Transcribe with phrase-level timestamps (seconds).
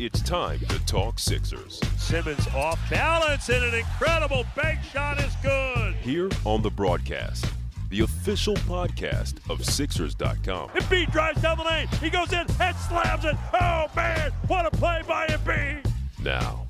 [0.00, 1.80] It's time to talk Sixers.
[1.98, 5.94] Simmons off balance and an incredible bank shot is good.
[5.94, 7.46] Here on the broadcast,
[7.90, 10.70] the official podcast of Sixers.com.
[10.70, 11.86] Embiid drives down the lane.
[12.00, 13.36] He goes in and slams it.
[13.52, 15.88] Oh man, what a play by Embiid!
[16.20, 16.66] Now,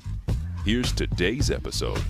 [0.63, 2.03] here's today's episode.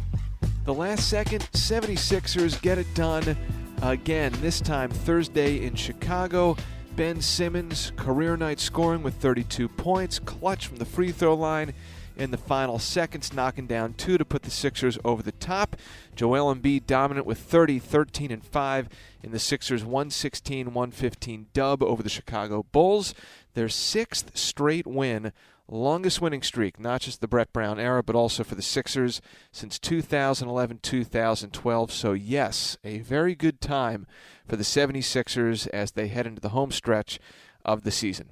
[0.65, 3.37] The last second 76ers get it done
[3.81, 6.57] again, this time Thursday in Chicago.
[6.95, 11.73] Ben Simmons, career night scoring with 32 points, clutch from the free throw line
[12.15, 15.75] in the final seconds, knocking down two to put the Sixers over the top.
[16.15, 18.87] Joel Embiid dominant with 30, 13, and 5
[19.21, 23.13] in the Sixers' 116 115 dub over the Chicago Bulls.
[23.55, 25.33] Their sixth straight win
[25.67, 29.79] longest winning streak, not just the Brett Brown era, but also for the Sixers since
[29.79, 31.91] 2011 2012.
[31.91, 34.05] So, yes, a very good time
[34.47, 37.19] for the 76ers as they head into the home stretch
[37.63, 38.29] of the season.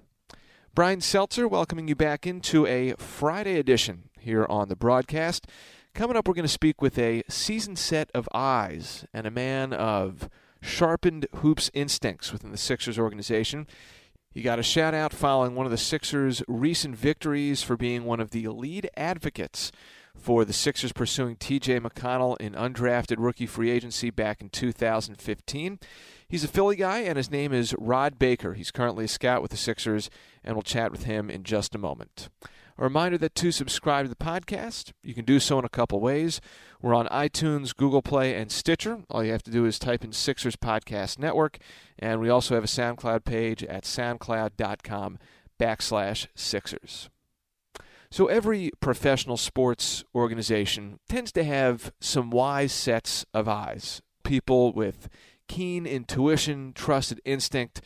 [0.76, 5.48] Brian Seltzer welcoming you back into a Friday edition here on the broadcast.
[5.94, 9.74] Coming up, we're going to speak with a seasoned set of eyes and a man
[9.74, 10.30] of
[10.62, 13.68] sharpened hoops instincts within the Sixers organization.
[14.34, 18.20] He got a shout out following one of the Sixers' recent victories for being one
[18.20, 19.72] of the lead advocates
[20.18, 25.80] for the Sixers pursuing TJ McConnell in undrafted rookie free agency back in 2015.
[26.28, 28.56] He's a Philly guy, and his name is Rod Baker.
[28.56, 30.10] He's currently a scout with the Sixers,
[30.44, 32.30] and we'll chat with him in just a moment.
[32.78, 36.00] A reminder that to subscribe to the podcast, you can do so in a couple
[36.00, 36.42] ways.
[36.82, 39.04] We're on iTunes, Google Play, and Stitcher.
[39.12, 41.60] All you have to do is type in Sixers Podcast Network,
[42.00, 45.20] and we also have a SoundCloud page at soundcloud.com
[45.60, 47.10] backslash Sixers.
[48.10, 55.10] So every professional sports organization tends to have some wise sets of eyes, people with
[55.48, 57.82] keen intuition, trusted instinct,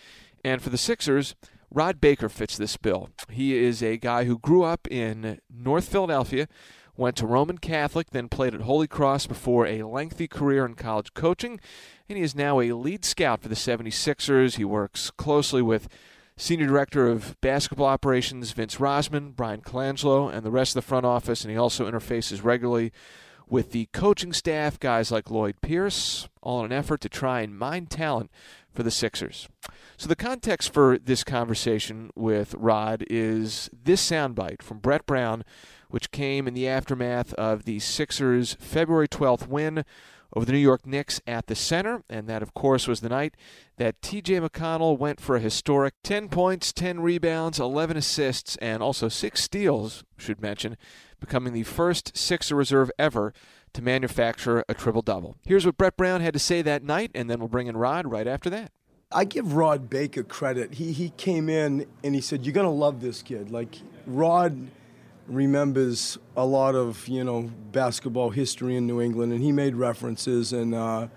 [0.45, 1.35] and for the Sixers,
[1.69, 3.09] Rod Baker fits this bill.
[3.29, 6.47] He is a guy who grew up in North Philadelphia,
[6.95, 11.13] went to Roman Catholic, then played at Holy Cross before a lengthy career in college
[11.13, 11.59] coaching,
[12.09, 14.55] and he is now a lead scout for the 76ers.
[14.55, 15.89] He works closely with
[16.37, 21.05] Senior Director of Basketball Operations Vince Rozman, Bryan Colangelo, and the rest of the front
[21.05, 22.91] office, and he also interfaces regularly
[23.49, 27.57] with the coaching staff, guys like Lloyd Pierce, all in an effort to try and
[27.57, 28.29] mine talent
[28.73, 29.47] for the Sixers.
[29.99, 35.43] So the context for this conversation with Rod is this soundbite from Brett Brown,
[35.89, 39.83] which came in the aftermath of the Sixers' February 12th win
[40.35, 43.33] over the New York Knicks at the center, and that, of course, was the night
[43.77, 44.39] that T.J.
[44.39, 50.03] McConnell went for a historic 10 points, 10 rebounds, 11 assists, and also six steals,
[50.15, 50.77] should mention,
[51.19, 53.33] becoming the first Sixer reserve ever
[53.73, 55.37] to manufacture a triple double.
[55.43, 58.05] Here's what Brett Brown had to say that night, and then we'll bring in Rod
[58.05, 58.71] right after that.
[59.11, 60.75] I give Rod Baker credit.
[60.75, 64.69] He he came in and he said, "You're gonna love this kid." Like Rod
[65.27, 70.51] remembers a lot of you know basketball history in New England, and he made references.
[70.51, 71.07] And uh,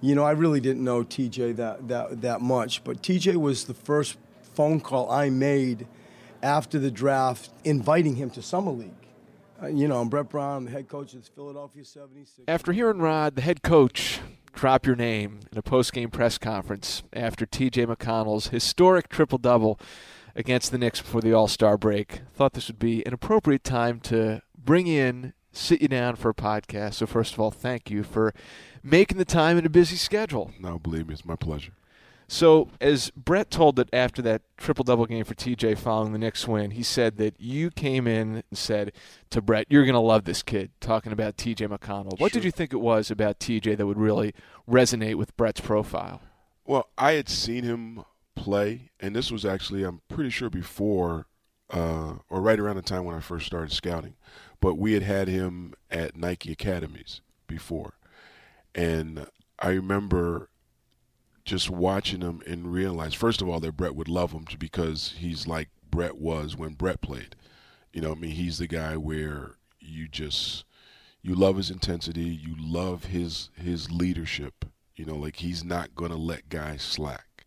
[0.00, 3.74] you know, I really didn't know TJ that that that much, but TJ was the
[3.74, 5.86] first phone call I made
[6.42, 8.90] after the draft, inviting him to summer league.
[9.62, 12.44] Uh, you know, I'm Brett Brown, the head coach of the Philadelphia 76ers.
[12.46, 14.20] After hearing Rod, the head coach,
[14.52, 17.86] drop your name in a post-game press conference after T.J.
[17.86, 19.78] McConnell's historic triple-double
[20.34, 24.40] against the Knicks before the All-Star break, thought this would be an appropriate time to
[24.56, 26.94] bring in, sit you down for a podcast.
[26.94, 28.32] So first of all, thank you for
[28.82, 30.52] making the time in a busy schedule.
[30.60, 31.72] No, believe me, it's my pleasure.
[32.30, 36.46] So, as Brett told it after that triple double game for TJ following the Knicks
[36.46, 38.92] win, he said that you came in and said
[39.30, 42.20] to Brett, You're going to love this kid, talking about TJ McConnell.
[42.20, 42.40] What Sure.
[42.40, 44.34] did you think it was about TJ that would really
[44.68, 46.20] resonate with Brett's profile?
[46.66, 51.26] Well, I had seen him play, and this was actually, I'm pretty sure, before
[51.70, 54.16] uh, or right around the time when I first started scouting.
[54.60, 57.94] But we had had him at Nike Academies before.
[58.74, 59.28] And
[59.58, 60.50] I remember
[61.48, 65.46] just watching him and realize, first of all, that Brett would love him because he's
[65.46, 67.34] like Brett was when Brett played.
[67.90, 70.64] You know, I mean, he's the guy where you just
[71.22, 74.66] you love his intensity, you love his his leadership.
[74.94, 77.46] You know, like he's not going to let guys slack.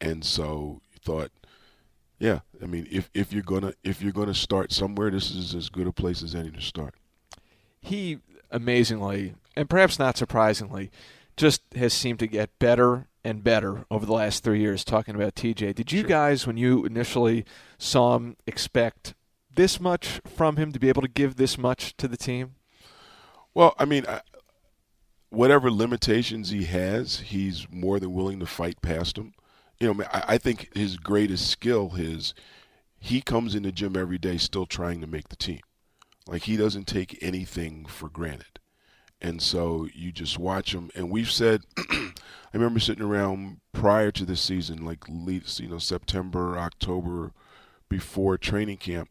[0.00, 1.30] And so you thought,
[2.18, 5.68] yeah, I mean, if if you're gonna if you're gonna start somewhere, this is as
[5.68, 6.94] good a place as any to start.
[7.82, 8.20] He
[8.50, 10.90] amazingly, and perhaps not surprisingly,
[11.36, 14.84] just has seemed to get better and better over the last three years.
[14.84, 16.08] Talking about TJ, did you Sure.
[16.08, 17.44] guys, when you initially
[17.78, 19.14] saw him, expect
[19.54, 22.54] this much from him to be able to give this much to the team?
[23.54, 24.22] Well, I mean, I,
[25.28, 29.34] whatever limitations he has, he's more than willing to fight past them.
[29.78, 32.34] You know, I, I think his greatest skill is
[32.98, 35.60] he comes in the gym every day still trying to make the team.
[36.26, 38.60] Like he doesn't take anything for granted.
[39.22, 40.90] And so you just watch them.
[40.96, 42.12] And we've said, I
[42.52, 47.32] remember sitting around prior to this season, like you know September, October,
[47.88, 49.08] before training camp,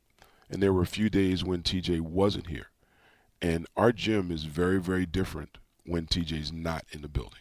[0.50, 2.68] and there were a few days when TJ wasn't here.
[3.42, 7.40] And our gym is very, very different when TJ's not in the building.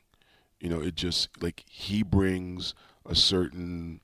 [0.60, 2.72] You know, it just like he brings
[3.04, 4.00] a certain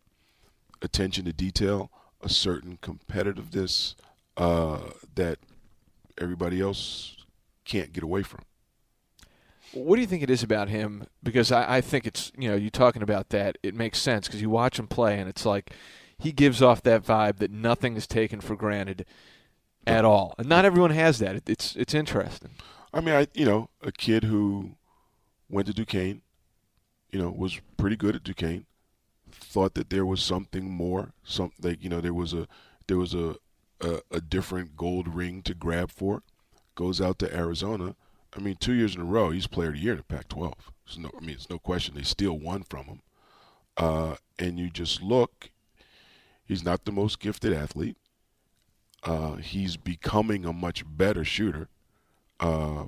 [0.82, 3.94] attention to detail, a certain competitiveness
[4.36, 4.80] uh,
[5.14, 5.38] that
[6.18, 7.16] everybody else
[7.64, 8.40] can't get away from.
[9.76, 11.06] What do you think it is about him?
[11.22, 14.40] Because I, I think it's you know you talking about that it makes sense because
[14.40, 15.72] you watch him play and it's like
[16.18, 19.04] he gives off that vibe that nothing is taken for granted
[19.86, 21.36] at all, and not everyone has that.
[21.36, 22.50] It, it's it's interesting.
[22.92, 24.76] I mean, I you know a kid who
[25.48, 26.22] went to Duquesne,
[27.12, 28.66] you know, was pretty good at Duquesne.
[29.30, 32.48] Thought that there was something more, something like you know there was a
[32.86, 33.36] there was a,
[33.80, 36.22] a a different gold ring to grab for.
[36.74, 37.94] Goes out to Arizona.
[38.34, 40.54] I mean, two years in a row, he's player of the year in the Pac-12.
[40.98, 43.02] no, I mean, it's no question they steal one from him.
[43.76, 45.50] Uh, and you just look,
[46.44, 47.96] he's not the most gifted athlete.
[49.02, 51.68] Uh, he's becoming a much better shooter,
[52.40, 52.86] uh,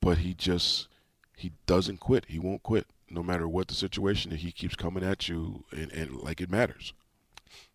[0.00, 0.88] but he just
[1.36, 2.24] he doesn't quit.
[2.28, 4.32] He won't quit, no matter what the situation.
[4.32, 6.94] He keeps coming at you, and, and like it matters.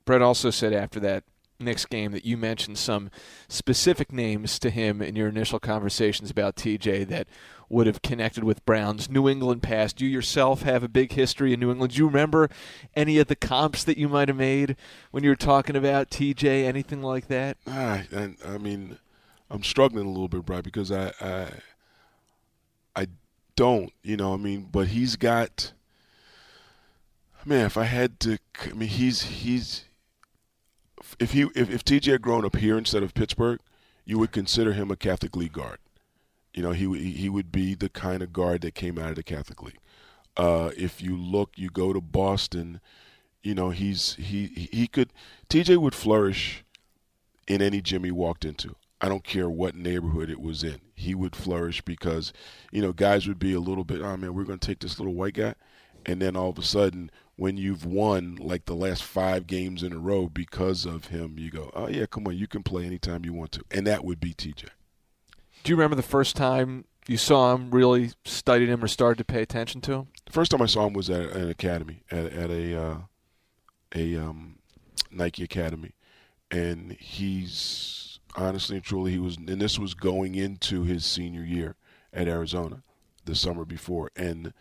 [0.03, 1.23] Brett also said after that
[1.61, 3.09] next game that you mentioned some
[3.47, 7.27] specific names to him in your initial conversations about TJ that
[7.69, 10.01] would have connected with Brown's New England past.
[10.01, 11.93] You yourself have a big history in New England.
[11.93, 12.49] Do you remember
[12.95, 14.75] any of the comps that you might have made
[15.11, 16.65] when you were talking about TJ?
[16.65, 17.57] Anything like that?
[17.65, 18.97] Ah, I, I, I mean,
[19.49, 21.47] I'm struggling a little bit, Brian, because I, I,
[22.95, 23.07] I
[23.55, 24.33] don't, you know.
[24.33, 25.71] I mean, but he's got.
[27.43, 28.37] Man, if I had to,
[28.69, 29.85] I mean, he's he's
[31.19, 33.59] if he if, if TJ had grown up here instead of Pittsburgh,
[34.06, 35.80] you would consider him a Catholic League guard.
[36.53, 39.24] You know, he he would be the kind of guard that came out of the
[39.24, 39.80] Catholic League.
[40.38, 42.81] Uh, if you look, you go to Boston,
[43.42, 45.12] you know, he's he he could
[45.50, 46.63] TJ would flourish
[47.48, 48.75] in any gym he walked into.
[49.01, 50.80] I don't care what neighborhood it was in.
[50.94, 52.31] He would flourish because,
[52.71, 55.00] you know, guys would be a little bit, oh man, we're going to take this
[55.00, 55.56] little white guy.
[56.06, 57.09] And then all of a sudden,
[57.41, 61.49] when you've won like the last five games in a row because of him, you
[61.49, 63.63] go, oh, yeah, come on, you can play anytime you want to.
[63.71, 64.65] And that would be TJ.
[65.63, 69.23] Do you remember the first time you saw him, really studied him, or started to
[69.23, 70.07] pay attention to him?
[70.27, 72.97] The first time I saw him was at an academy, at, at a, uh,
[73.95, 74.59] a um,
[75.09, 75.95] Nike academy.
[76.51, 81.75] And he's honestly and truly, he was, and this was going into his senior year
[82.13, 82.83] at Arizona
[83.25, 84.11] the summer before.
[84.15, 84.53] And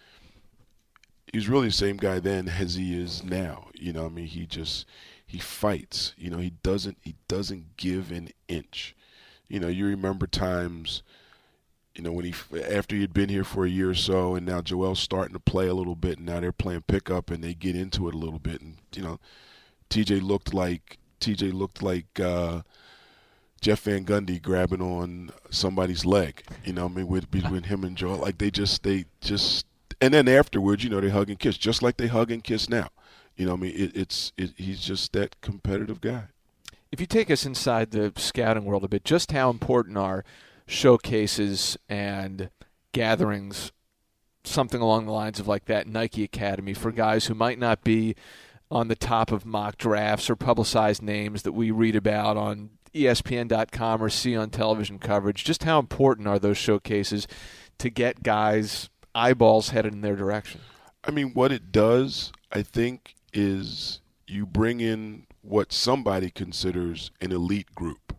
[1.32, 3.68] he's really the same guy then as he is now.
[3.74, 4.86] You know, I mean, he just
[5.26, 6.12] he fights.
[6.16, 8.94] You know, he doesn't he doesn't give an inch.
[9.48, 11.02] You know, you remember times,
[11.94, 12.34] you know, when he
[12.70, 15.40] after he had been here for a year or so, and now Joel's starting to
[15.40, 18.18] play a little bit, and now they're playing pickup, and they get into it a
[18.18, 19.18] little bit, and you know,
[19.88, 22.20] TJ looked like TJ looked like.
[22.20, 22.62] uh
[23.60, 27.94] Jeff Van Gundy grabbing on somebody's leg, you know, I mean, with between him and
[27.94, 29.66] Joel, like they just, they just
[30.00, 32.68] and then afterwards, you know, they hug and kiss, just like they hug and kiss
[32.68, 32.88] now.
[33.36, 36.24] You know, I mean, it, it's it, he's just that competitive guy.
[36.92, 40.24] If you take us inside the scouting world a bit, just how important are
[40.66, 42.50] showcases and
[42.92, 43.72] gatherings,
[44.44, 48.16] something along the lines of like that Nike Academy for guys who might not be
[48.70, 54.02] on the top of mock drafts or publicized names that we read about on ESPN.com
[54.02, 55.44] or see on television coverage.
[55.44, 57.26] Just how important are those showcases
[57.78, 60.60] to get guys eyeballs headed in their direction.
[61.02, 67.32] I mean, what it does, I think, is you bring in what somebody considers an
[67.32, 68.14] elite group.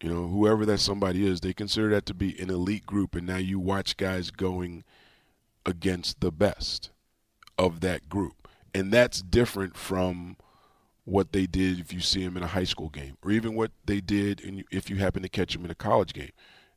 [0.00, 3.26] You know, whoever that somebody is, they consider that to be an elite group, and
[3.26, 4.84] now you watch guys going
[5.64, 6.90] against the best
[7.56, 8.48] of that group.
[8.74, 10.36] And that's different from
[11.04, 13.70] what they did if you see them in a high school game, or even what
[13.84, 16.32] they did in, if you happen to catch them in a college game.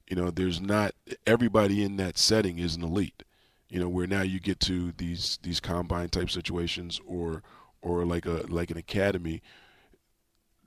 [0.09, 0.93] You know, there's not
[1.25, 3.23] everybody in that setting is an elite
[3.69, 7.43] you know, where now you get to these these combine type situations or
[7.81, 9.41] or like a like an academy.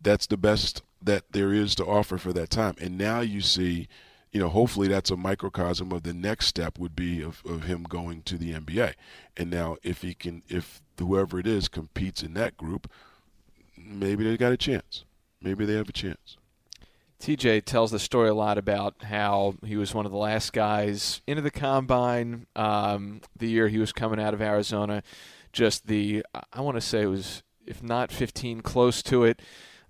[0.03, 2.75] That's the best that there is to offer for that time.
[2.81, 3.89] And now you see,
[4.33, 7.83] you know, hopefully that's a microcosm of the next step would be of, of him
[7.83, 8.95] going to the NBA.
[9.37, 12.91] And now if he can if whoever it is competes in that group,
[13.77, 15.05] maybe they got a chance.
[15.41, 16.37] Maybe they have a chance.
[17.21, 21.21] TJ tells the story a lot about how he was one of the last guys
[21.27, 25.03] into the combine um, the year he was coming out of Arizona.
[25.53, 29.41] Just the, I want to say it was, if not 15, close to it.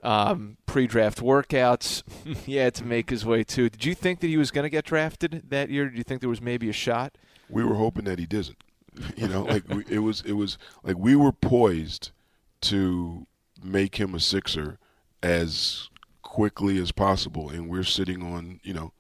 [0.03, 2.03] um, pre-draft workouts.
[2.47, 3.69] he had to make his way too.
[3.69, 5.89] Did you think that he was going to get drafted that year?
[5.89, 7.19] Did you think there was maybe a shot?
[7.51, 8.57] We were hoping that he doesn't.
[9.17, 12.11] You know, like we, it was it was like we were poised
[12.63, 13.27] to
[13.63, 14.79] make him a Sixer
[15.23, 15.90] as
[16.23, 18.93] quickly as possible, and we're sitting on you know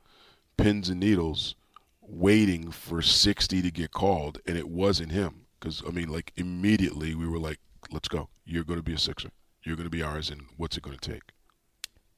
[0.57, 1.55] pins and needles
[2.03, 5.47] waiting for 60 to get called, and it wasn't him.
[5.59, 7.59] Because I mean, like immediately we were like,
[7.91, 8.29] "Let's go!
[8.45, 9.31] You're going to be a Sixer.
[9.62, 11.23] You're going to be ours, and what's it going to take?"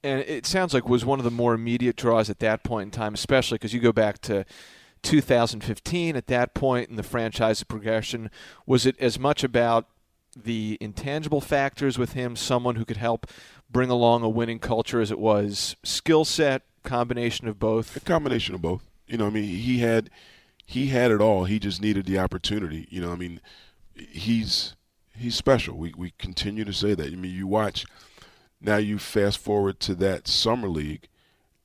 [0.03, 2.91] And it sounds like was one of the more immediate draws at that point in
[2.91, 4.45] time, especially because you go back to
[5.03, 6.15] 2015.
[6.15, 8.29] At that point in the franchise progression,
[8.65, 9.87] was it as much about
[10.35, 13.27] the intangible factors with him, someone who could help
[13.69, 17.95] bring along a winning culture, as it was skill set, combination of both?
[17.95, 18.83] A combination of both.
[19.07, 20.09] You know, I mean, he had
[20.65, 21.45] he had it all.
[21.45, 22.87] He just needed the opportunity.
[22.89, 23.41] You know, I mean,
[23.95, 24.75] he's
[25.15, 25.77] he's special.
[25.77, 27.07] We we continue to say that.
[27.07, 27.85] I mean, you watch
[28.61, 28.77] now.
[28.77, 31.07] You fast forward to that summer league,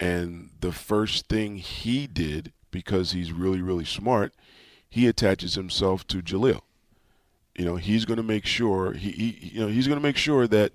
[0.00, 4.34] and the first thing he did because he's really really smart,
[4.88, 6.62] he attaches himself to Jahlil.
[7.58, 10.16] You know, he's going to make sure he, he you know he's going to make
[10.16, 10.72] sure that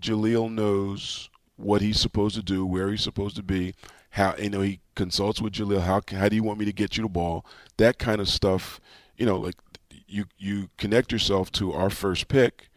[0.00, 3.74] Jahlil knows what he's supposed to do, where he's supposed to be,
[4.10, 5.80] how you know he consults with Jahlil.
[5.80, 7.44] How how do you want me to get you the ball?
[7.76, 8.80] That kind of stuff.
[9.16, 9.56] You know, like
[10.06, 12.70] you you connect yourself to our first pick,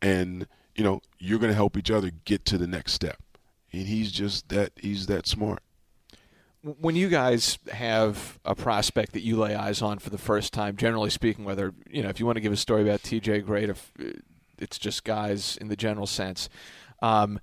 [0.00, 0.46] and
[0.76, 3.18] you know you're going to help each other get to the next step.
[3.72, 5.63] And he's just that he's that smart.
[6.80, 10.76] When you guys have a prospect that you lay eyes on for the first time,
[10.76, 13.40] generally speaking, whether you know if you want to give a story about T.J.
[13.40, 14.12] Great, if uh,
[14.58, 16.48] it's just guys in the general sense,
[17.02, 17.38] um,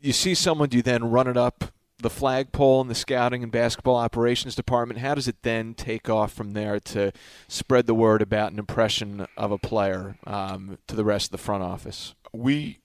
[0.00, 3.50] you see someone, do you then run it up the flagpole in the scouting and
[3.50, 7.12] basketball operations department, how does it then take off from there to
[7.48, 11.38] spread the word about an impression of a player um, to the rest of the
[11.38, 12.14] front office?
[12.32, 12.80] We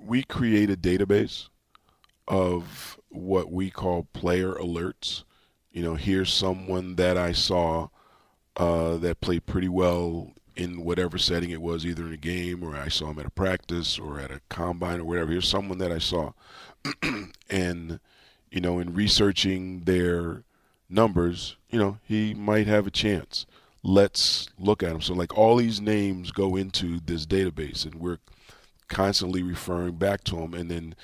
[0.00, 1.48] we create a database
[2.28, 5.24] of what we call player alerts.
[5.72, 7.88] You know, here's someone that I saw
[8.56, 12.76] uh, that played pretty well in whatever setting it was, either in a game or
[12.76, 15.30] I saw him at a practice or at a combine or whatever.
[15.32, 16.32] Here's someone that I saw.
[17.50, 18.00] and,
[18.50, 20.42] you know, in researching their
[20.90, 23.46] numbers, you know, he might have a chance.
[23.84, 25.00] Let's look at him.
[25.00, 28.18] So, like, all these names go into this database, and we're
[28.88, 30.54] constantly referring back to them.
[30.54, 30.96] And then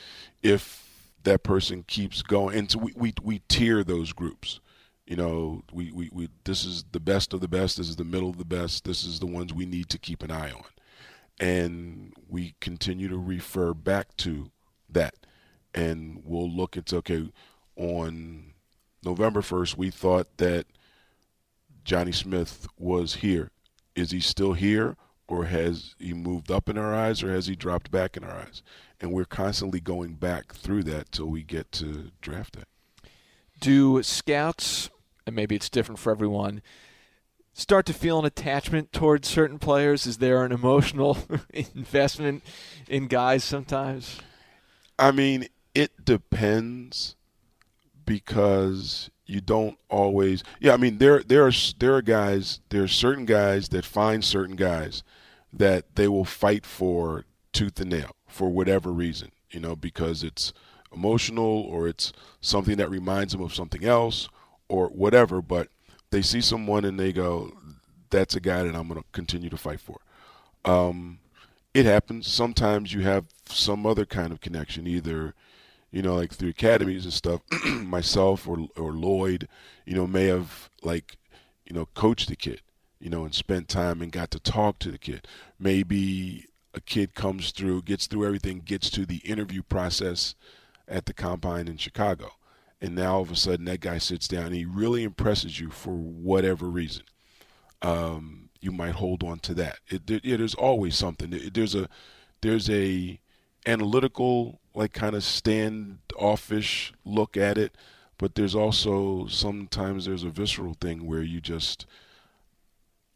[0.42, 0.83] if
[1.24, 4.60] that person keeps going, and so we, we, we tier those groups
[5.06, 8.04] you know, we, we, we this is the best of the best, this is the
[8.04, 10.64] middle of the best, this is the ones we need to keep an eye on.
[11.38, 14.50] And we continue to refer back to
[14.88, 15.14] that.
[15.74, 17.30] And we'll look at okay,
[17.76, 18.54] on
[19.04, 20.66] November first we thought that
[21.84, 23.50] Johnny Smith was here.
[23.94, 24.96] Is he still here
[25.28, 28.36] or has he moved up in our eyes or has he dropped back in our
[28.36, 28.62] eyes?
[29.00, 32.62] And we're constantly going back through that till we get to draft day.
[33.60, 34.90] Do scouts
[35.26, 36.62] and maybe it's different for everyone,
[37.52, 40.06] start to feel an attachment towards certain players?
[40.06, 41.18] Is there an emotional
[41.50, 42.42] investment
[42.88, 44.20] in guys sometimes?
[44.98, 47.16] I mean, it depends
[48.04, 52.88] because you don't always yeah i mean there there are there are guys there are
[52.88, 55.02] certain guys that find certain guys
[55.52, 60.52] that they will fight for tooth and nail for whatever reason you know because it's
[60.94, 64.28] emotional or it's something that reminds them of something else
[64.68, 65.68] or whatever, but
[66.10, 67.52] they see someone and they go,
[68.10, 70.00] that's a guy that I'm going to continue to fight for.
[70.64, 71.18] Um,
[71.74, 72.28] it happens.
[72.28, 75.34] Sometimes you have some other kind of connection, either,
[75.94, 77.40] you know, like through academies and stuff.
[77.66, 79.48] myself or or Lloyd,
[79.86, 81.16] you know, may have like,
[81.64, 82.60] you know, coached the kid,
[83.00, 85.26] you know, and spent time and got to talk to the kid.
[85.58, 90.34] Maybe a kid comes through, gets through everything, gets to the interview process
[90.88, 92.32] at the combine in Chicago
[92.84, 95.70] and now all of a sudden that guy sits down and he really impresses you
[95.70, 97.04] for whatever reason.
[97.80, 99.78] Um, you might hold on to that.
[99.88, 101.30] It, it, it there's always something.
[101.54, 101.88] There's a
[102.42, 103.18] there's a
[103.66, 107.76] analytical like kind of standoffish look at it,
[108.18, 111.86] but there's also sometimes there's a visceral thing where you just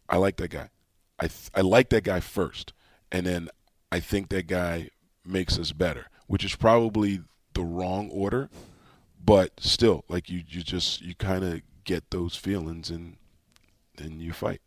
[0.08, 0.70] I like that guy.
[1.18, 2.72] I th- I like that guy first,
[3.10, 3.48] and then
[3.90, 4.90] I think that guy
[5.24, 7.20] makes us better, which is probably
[7.54, 8.48] the wrong order
[9.28, 13.18] but still, like you, you just you kind of get those feelings and
[13.96, 14.62] then you fight.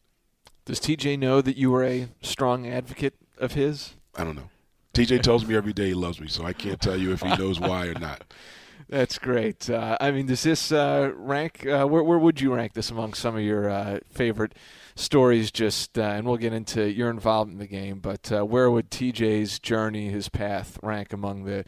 [0.65, 3.95] Does TJ know that you were a strong advocate of his?
[4.15, 4.50] I don't know.
[4.93, 7.35] TJ tells me every day he loves me, so I can't tell you if he
[7.35, 8.23] knows why or not.
[8.89, 9.69] That's great.
[9.69, 11.65] Uh, I mean, does this uh, rank?
[11.65, 14.53] Uh, where, where would you rank this among some of your uh, favorite
[14.95, 15.49] stories?
[15.49, 18.91] Just uh, and we'll get into your involvement in the game, but uh, where would
[18.91, 21.63] TJ's journey, his path, rank among the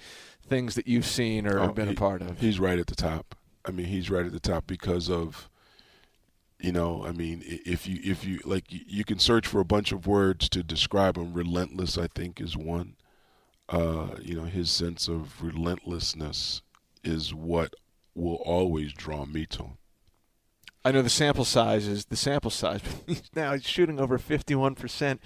[0.46, 2.40] things that you've seen or Oh, been he- a part of?
[2.42, 3.36] He's right at the top.
[3.66, 5.50] I mean, he's right at the top because of,
[6.60, 9.66] you know, I mean, if you if you like, you, you can search for a
[9.66, 11.32] bunch of words to describe him.
[11.34, 12.96] Relentless, I think, is one.
[13.70, 16.62] Uh, you know, his sense of relentlessness
[17.04, 17.74] is what
[18.16, 19.78] will always draw me to him.
[20.86, 24.20] I know the sample size is the sample size, but he's now he's shooting over
[24.20, 25.20] 51%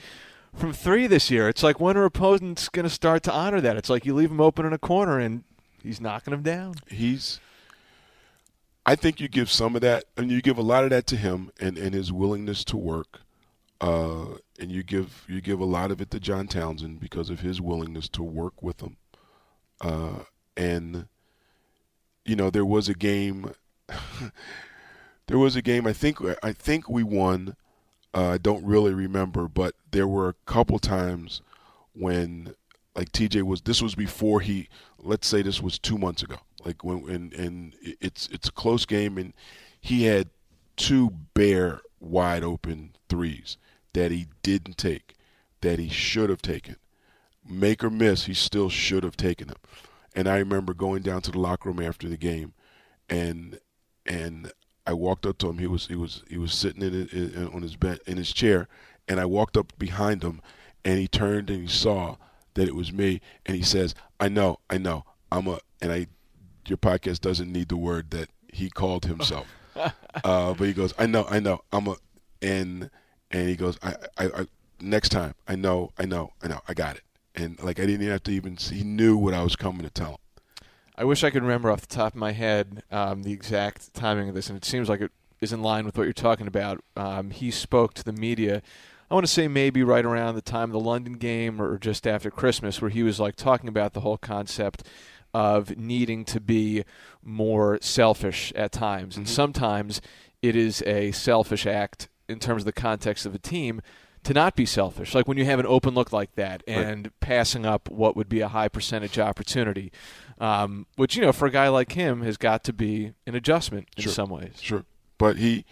[0.53, 1.49] from three this year.
[1.49, 3.77] It's like when are opponents going to start to honor that?
[3.77, 5.43] It's like you leave him open in a corner and
[5.81, 6.75] he's knocking him down.
[6.87, 7.39] He's.
[8.85, 11.17] I think you give some of that, and you give a lot of that to
[11.17, 13.19] him and, and his willingness to work.
[13.81, 17.41] Uh, and you give you give a lot of it to John Townsend because of
[17.41, 18.97] his willingness to work with him.
[19.81, 20.19] Uh,
[20.55, 21.07] and
[22.25, 23.51] you know, there was a game.
[25.27, 25.87] there was a game.
[25.87, 27.55] I think I think we won.
[28.13, 31.41] Uh, I don't really remember, but there were a couple times
[31.93, 32.55] when,
[32.95, 33.61] like TJ was.
[33.61, 34.69] This was before he.
[34.99, 36.37] Let's say this was two months ago.
[36.65, 39.33] Like when and and it's it's a close game, and
[39.79, 40.29] he had
[40.75, 43.57] two bare wide open threes
[43.93, 45.15] that he didn't take,
[45.61, 46.77] that he should have taken.
[47.47, 49.57] Make or miss, he still should have taken them.
[50.15, 52.53] And I remember going down to the locker room after the game,
[53.09, 53.59] and
[54.05, 54.51] and
[54.85, 55.59] I walked up to him.
[55.59, 58.67] He was he was he was sitting in, in on his bed in his chair,
[59.07, 60.41] and I walked up behind him,
[60.83, 62.15] and he turned and he saw
[62.55, 66.07] that it was me, and he says, "I know, I know, I'm a." And I,
[66.67, 69.91] your podcast doesn't need the word that he called himself, uh,
[70.53, 71.95] but he goes, "I know, I know, I'm a,"
[72.41, 72.89] and
[73.31, 74.47] and he goes, I, I, I
[74.81, 77.03] next time, I know, I know, I know, I got it.
[77.35, 78.55] And like I didn't even have to even.
[78.57, 80.17] He knew what I was coming to tell him.
[80.97, 84.29] I wish I could remember off the top of my head um, the exact timing
[84.29, 86.83] of this, and it seems like it is in line with what you're talking about.
[86.95, 88.63] Um, he spoke to the media.
[89.09, 92.07] I want to say maybe right around the time of the London game or just
[92.07, 94.83] after Christmas, where he was like talking about the whole concept
[95.33, 96.83] of needing to be
[97.23, 100.01] more selfish at times, and sometimes
[100.41, 103.81] it is a selfish act in terms of the context of a team
[104.23, 105.15] to not be selfish.
[105.15, 108.41] Like when you have an open look like that and passing up what would be
[108.41, 109.91] a high percentage opportunity,
[110.39, 113.87] um, which, you know, for a guy like him has got to be an adjustment
[113.95, 114.11] in Sure.
[114.11, 114.55] some ways.
[114.59, 114.83] Sure.
[115.17, 115.65] But he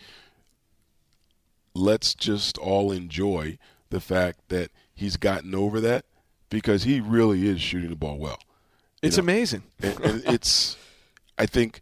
[1.74, 3.58] let's just all enjoy
[3.90, 6.06] the fact that he's gotten over that
[6.50, 8.40] because he really is shooting the ball well.
[9.02, 9.64] It's know, amazing.
[9.82, 10.78] And, and it's
[11.38, 11.82] I think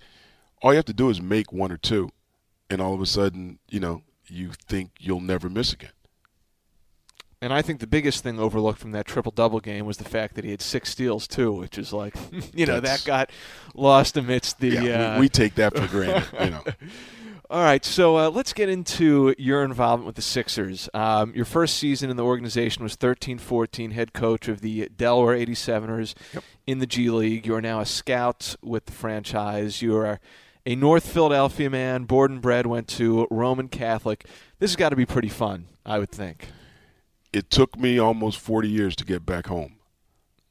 [0.62, 2.10] all you have to do is make one or two
[2.70, 4.02] and all of a sudden, you know,
[4.34, 5.92] you think you'll never miss again.
[7.42, 10.36] And I think the biggest thing overlooked from that triple double game was the fact
[10.36, 12.16] that he had six steals too, which is like,
[12.54, 13.30] you know, That's- that got
[13.76, 14.70] lost amidst the.
[14.70, 16.64] Yeah, uh, we, we take that for granted, you know.
[17.50, 20.90] All right, so uh, let's get into your involvement with the Sixers.
[20.94, 25.38] Um, your first season in the organization was 13 14, head coach of the Delaware
[25.38, 26.16] 87ers
[26.66, 27.46] in the G League.
[27.46, 29.82] You are now a scout with the franchise.
[29.82, 30.20] You are
[30.66, 34.26] a North Philadelphia man, born and bred, went to Roman Catholic.
[34.60, 36.48] This has got to be pretty fun, I would think.
[37.34, 39.76] it took me almost 40 years to get back home,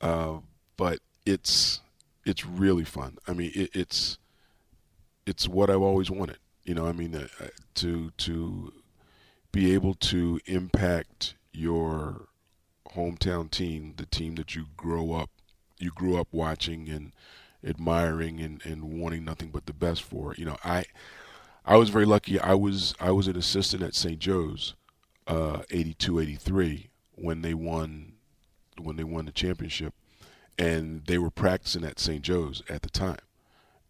[0.00, 0.38] uh,
[0.76, 1.80] but it's
[2.24, 3.18] it's really fun.
[3.26, 4.18] I mean, it, it's
[5.26, 6.38] it's what I've always wanted.
[6.64, 7.46] You know, I mean, uh, uh,
[7.76, 8.72] to to
[9.52, 12.28] be able to impact your
[12.94, 15.30] hometown team, the team that you grow up
[15.78, 17.12] you grew up watching and
[17.64, 20.34] admiring and, and wanting nothing but the best for.
[20.36, 20.84] You know, I
[21.64, 22.40] I was very lucky.
[22.40, 24.18] I was I was an assistant at St.
[24.18, 24.74] Joe's
[25.26, 28.14] uh, 82 83 when they won
[28.80, 29.94] when they won the championship
[30.58, 32.22] and they were practicing at St.
[32.22, 33.18] Joe's at the time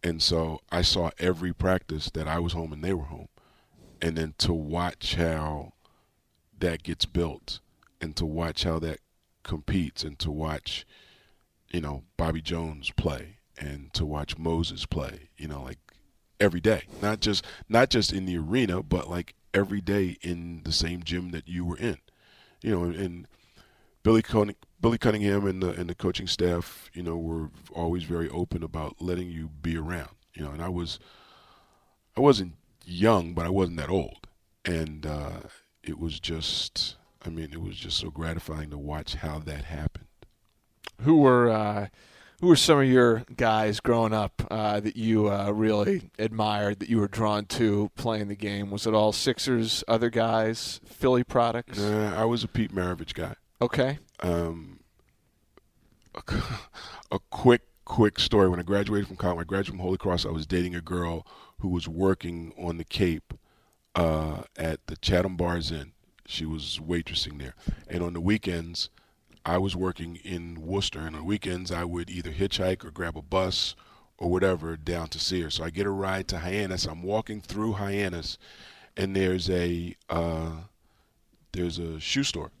[0.03, 3.29] and so I saw every practice that I was home and they were home
[4.01, 5.73] and then to watch how
[6.59, 7.59] that gets built
[8.01, 8.99] and to watch how that
[9.43, 10.85] competes and to watch
[11.71, 15.79] you know Bobby Jones play and to watch Moses play you know like
[16.39, 16.83] every day.
[17.01, 21.31] Not just not just in the arena but like every day in the same gym
[21.31, 21.97] that you were in.
[22.61, 23.27] You know and
[24.03, 24.23] Billy
[24.81, 29.01] Billy Cunningham and the and the coaching staff you know were always very open about
[29.01, 30.99] letting you be around you know and I was
[32.17, 34.27] I wasn't young but I wasn't that old.
[34.65, 35.41] And uh,
[35.83, 40.07] it was just I mean it was just so gratifying to watch how that happened.
[41.01, 41.87] Who were uh,
[42.43, 46.89] who were some of your guys growing up uh, that you uh, really admired, that
[46.89, 48.69] you were drawn to playing the game?
[48.69, 51.79] Was it all Sixers, other guys, Philly products?
[51.79, 53.97] uh, I was a Pete Maravich guy Okay.
[54.19, 54.81] um,
[56.13, 56.21] a,
[57.13, 58.49] a quick quick story.
[58.49, 60.25] When I graduated from college, I graduated from Holy Cross.
[60.25, 61.25] I was dating a girl
[61.59, 63.33] who was working on the Cape
[63.95, 65.93] uh, at the Chatham Bars Inn.
[66.25, 67.55] She was waitressing there,
[67.87, 68.89] and on the weekends,
[69.45, 70.99] I was working in Worcester.
[70.99, 73.75] And on weekends, I would either hitchhike or grab a bus
[74.17, 75.49] or whatever down to her.
[75.49, 76.85] So I get a ride to Hyannis.
[76.85, 78.37] I'm walking through Hyannis,
[78.95, 80.51] and there's a uh,
[81.51, 82.51] there's a shoe store,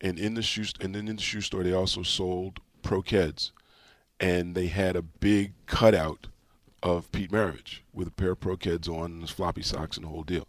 [0.00, 3.52] and in the shoe and then in the shoe store they also sold Pro Keds,
[4.20, 6.26] and they had a big cutout
[6.82, 10.10] of Pete Maravich with a pair of Pro Keds on his floppy socks and the
[10.10, 10.46] whole deal,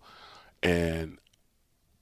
[0.62, 1.20] and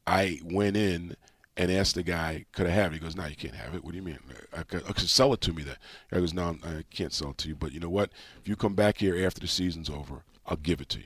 [0.05, 1.15] I went in
[1.57, 3.83] and asked the guy, "Could I have it?" He goes, "No, you can't have it.
[3.83, 4.19] What do you mean?
[4.55, 5.75] I could, I could sell it to me." Then
[6.11, 7.55] I goes, "No, I can't sell it to you.
[7.55, 8.11] But you know what?
[8.39, 11.05] If you come back here after the season's over, I'll give it to you."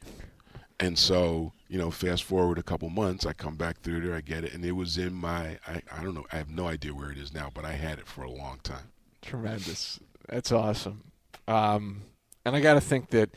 [0.82, 4.22] And so, you know, fast forward a couple months, I come back through there, I
[4.22, 6.92] get it, and it was in my, I, I don't know, I have no idea
[6.92, 8.90] where it is now, but I had it for a long time.
[9.22, 10.00] Tremendous.
[10.28, 11.12] That's awesome.
[11.48, 12.02] Um,
[12.44, 13.30] and I got to think that,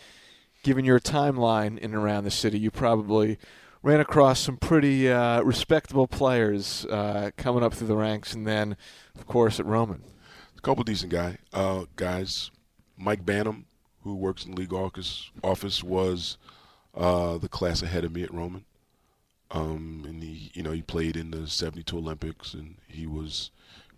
[0.63, 3.37] given your timeline in and around the city, you probably
[3.85, 8.79] ran across some pretty uh, respectable players uh, coming up through the ranks, and then,
[9.15, 10.03] of course, at Roman.
[10.57, 12.51] A couple decent guy uh, guys.
[12.97, 13.67] Mike Bantom,
[14.03, 16.39] who works in the league office, office was
[16.95, 18.65] uh, the class ahead of me at Roman.
[19.51, 23.51] Um, and he, you know, he played in the '72 Olympics, and he was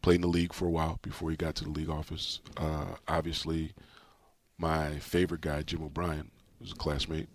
[0.02, 2.40] played in the league for a while before he got to the league office.
[2.56, 3.72] Uh, obviously,
[4.58, 7.28] my favorite guy, Jim O'Brien, was a classmate.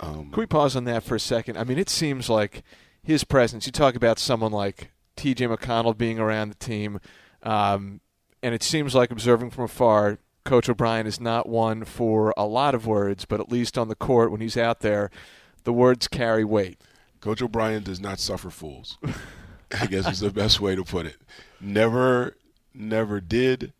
[0.00, 1.56] Um, Can we pause on that for a second?
[1.56, 2.62] I mean, it seems like
[3.02, 3.66] his presence.
[3.66, 5.46] You talk about someone like T.J.
[5.46, 7.00] McConnell being around the team,
[7.42, 8.00] um,
[8.42, 12.74] and it seems like observing from afar, Coach O'Brien is not one for a lot
[12.74, 15.10] of words, but at least on the court when he's out there,
[15.64, 16.80] the words carry weight.
[17.20, 18.98] Coach O'Brien does not suffer fools.
[19.78, 21.16] I guess is the best way to put it.
[21.60, 22.36] Never,
[22.72, 23.72] never did,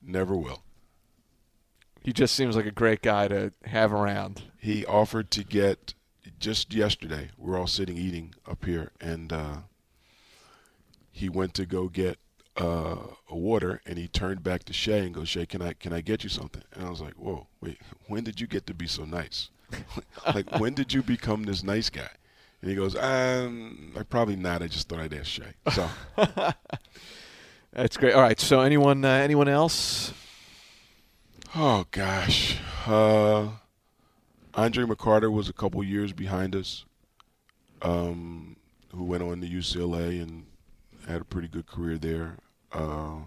[0.00, 0.62] never will.
[2.06, 4.42] He just seems like a great guy to have around.
[4.60, 5.94] He offered to get
[6.38, 7.30] just yesterday.
[7.36, 9.56] We're all sitting eating up here, and uh,
[11.10, 12.20] he went to go get
[12.56, 15.92] uh, a water, and he turned back to Shay and goes, "Shay, can I can
[15.92, 18.74] I get you something?" And I was like, "Whoa, wait, when did you get to
[18.74, 19.50] be so nice?
[20.32, 22.10] like, when did you become this nice guy?"
[22.62, 24.62] And he goes, um, "I probably not.
[24.62, 25.90] I just thought I'd ask Shay." So
[27.72, 28.14] that's great.
[28.14, 28.38] All right.
[28.38, 30.12] So anyone uh, anyone else
[31.58, 33.48] Oh gosh, uh,
[34.52, 36.84] Andre McCarter was a couple years behind us,
[37.80, 38.56] um,
[38.94, 40.44] who went on to UCLA and
[41.08, 42.36] had a pretty good career there.
[42.72, 43.20] Uh,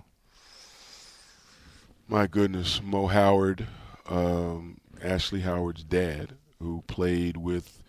[2.07, 3.65] my goodness, Mo Howard,
[4.07, 7.81] um, Ashley Howard's dad, who played with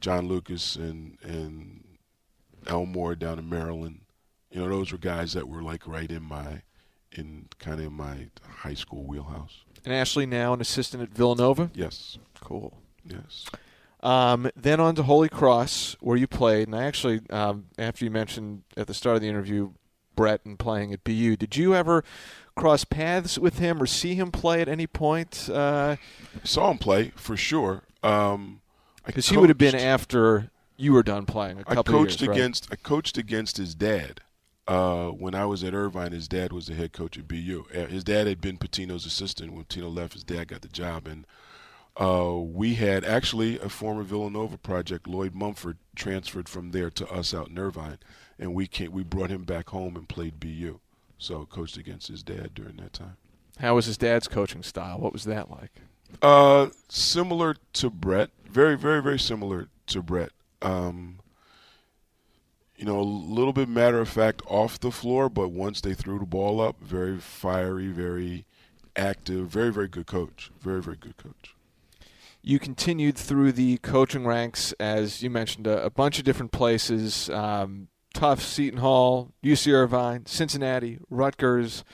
[0.00, 1.82] John Lucas and and
[2.68, 4.02] Elmore down in Maryland.
[4.52, 6.62] You know, those were guys that were like right in my
[7.10, 9.64] in kind of in my high school wheelhouse.
[9.84, 11.70] And Ashley now an assistant at Villanova?
[11.74, 12.18] Yes.
[12.40, 12.76] Cool.
[13.04, 13.46] Yes.
[14.02, 16.68] Um, then on to Holy Cross, where you played.
[16.68, 19.72] And I actually, um, after you mentioned at the start of the interview,
[20.16, 22.04] Brett and playing at BU, did you ever
[22.56, 25.48] cross paths with him or see him play at any point?
[25.50, 25.96] Uh,
[26.44, 27.84] Saw him play for sure.
[28.02, 28.60] Um,
[29.06, 31.60] because he would have been after you were done playing.
[31.60, 32.70] A couple I coached years, against.
[32.70, 32.78] Right?
[32.84, 34.20] I coached against his dad.
[34.70, 37.66] Uh, when I was at Irvine, his dad was the head coach at BU.
[37.74, 39.52] Uh, his dad had been Pitino's assistant.
[39.52, 41.26] When Pitino left, his dad got the job, and
[41.96, 45.08] uh, we had actually a former Villanova project.
[45.08, 47.98] Lloyd Mumford transferred from there to us out in Irvine,
[48.38, 50.78] and we came, we brought him back home and played BU.
[51.18, 53.16] So coached against his dad during that time.
[53.58, 55.00] How was his dad's coaching style?
[55.00, 55.72] What was that like?
[56.22, 58.30] Uh, similar to Brett.
[58.48, 60.30] Very, very, very similar to Brett.
[60.62, 61.19] Um,
[62.80, 66.18] you know, a little bit matter of fact off the floor, but once they threw
[66.18, 68.46] the ball up, very fiery, very
[68.96, 70.50] active, very, very good coach.
[70.62, 71.54] Very, very good coach.
[72.40, 77.28] You continued through the coaching ranks, as you mentioned, a, a bunch of different places
[77.28, 81.84] um, Tufts, Seton Hall, UC Irvine, Cincinnati, Rutgers,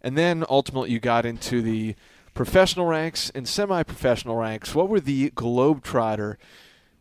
[0.00, 1.96] and then ultimately you got into the
[2.34, 4.76] professional ranks and semi professional ranks.
[4.76, 6.36] What were the Globetrotter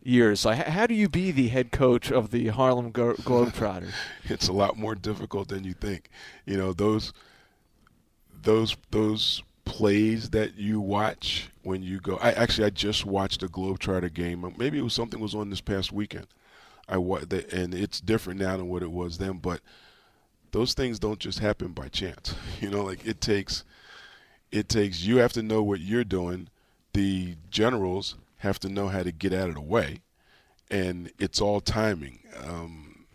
[0.06, 0.46] years.
[0.46, 3.94] Like, how do you be the head coach of the Harlem Globetrotters?
[4.26, 6.10] it's a lot more difficult than you think.
[6.46, 7.14] You know those
[8.44, 12.18] those those plays that you watch when you go.
[12.18, 14.54] I actually I just watched a Globetrotter game.
[14.58, 16.28] Maybe it was something was on this past weekend.
[16.88, 19.62] I and it's different now than what it was then, but
[20.52, 22.36] those things don't just happen by chance.
[22.62, 23.64] You know, like it takes
[24.52, 26.48] it takes you have to know what you're doing.
[26.94, 30.02] The generals have to know how to get out of the way,
[30.70, 32.20] and it's all timing.
[32.44, 33.06] Um,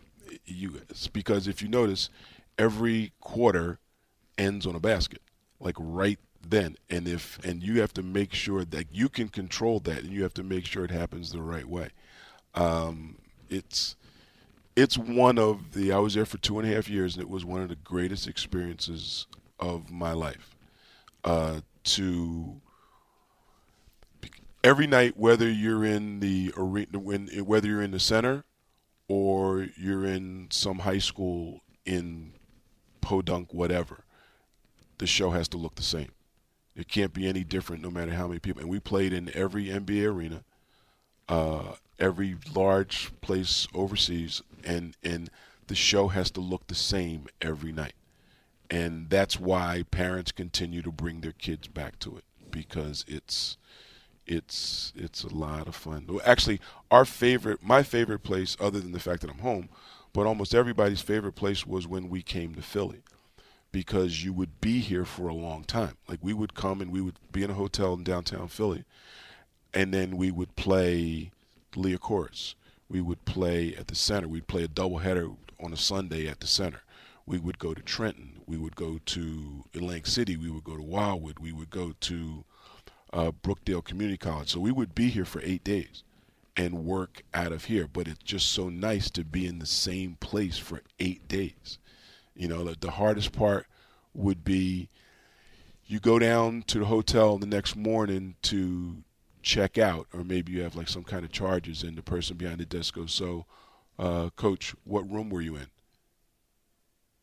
[0.45, 0.81] you
[1.13, 2.09] because if you notice,
[2.57, 3.79] every quarter
[4.37, 5.21] ends on a basket,
[5.59, 6.75] like right then.
[6.89, 10.23] And if and you have to make sure that you can control that and you
[10.23, 11.89] have to make sure it happens the right way.
[12.53, 13.17] Um,
[13.49, 13.95] it's
[14.75, 17.29] it's one of the i was there for two and a half years and it
[17.29, 19.27] was one of the greatest experiences
[19.59, 20.55] of my life.
[21.23, 22.61] Uh, to
[24.63, 28.43] every night whether you're in the arena when whether you're in the center
[29.07, 32.31] or you're in some high school in
[33.01, 34.03] podunk whatever
[34.99, 36.11] the show has to look the same
[36.75, 38.61] it can't be any different no matter how many people.
[38.61, 40.43] And we played in every NBA arena,
[41.27, 45.29] uh, every large place overseas, and and
[45.67, 47.93] the show has to look the same every night.
[48.69, 53.57] And that's why parents continue to bring their kids back to it because it's
[54.31, 56.07] it's it's a lot of fun.
[56.23, 59.67] Actually, our favorite, my favorite place, other than the fact that I'm home,
[60.13, 63.01] but almost everybody's favorite place was when we came to Philly
[63.73, 65.97] because you would be here for a long time.
[66.07, 68.85] Like we would come and we would be in a hotel in downtown Philly,
[69.73, 71.31] and then we would play
[71.75, 72.55] Liacouras.
[72.89, 74.29] We would play at the center.
[74.29, 76.81] We'd play a doubleheader on a Sunday at the center.
[77.25, 78.41] We would go to Trenton.
[78.47, 80.35] We would go to Atlantic City.
[80.37, 81.39] We would go to Wildwood.
[81.39, 82.43] We would go to
[83.13, 84.49] uh, Brookdale Community College.
[84.51, 86.03] So we would be here for eight days
[86.55, 87.87] and work out of here.
[87.91, 91.79] But it's just so nice to be in the same place for eight days
[92.35, 93.67] you know, the, the hardest part
[94.13, 94.89] would be
[95.85, 99.03] you go down to the hotel the next morning to
[99.41, 102.59] check out, or maybe you have like some kind of charges, and the person behind
[102.59, 103.45] the desk goes, "So,
[103.99, 105.67] uh, coach, what room were you in?"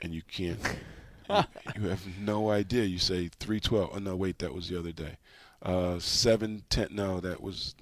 [0.00, 0.60] And you can't.
[1.30, 1.42] you,
[1.76, 2.84] you have no idea.
[2.84, 3.90] You say three twelve.
[3.94, 5.16] Oh no, wait, that was the other day.
[5.62, 6.88] Uh, seven ten.
[6.90, 7.74] No, that was.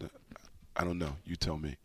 [0.76, 1.16] I don't know.
[1.24, 1.76] You tell me